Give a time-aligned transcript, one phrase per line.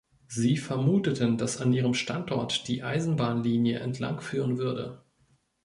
[0.25, 5.03] Sie vermuteten, dass an ihrem Standort die Eisenbahnlinie entlangführen würde.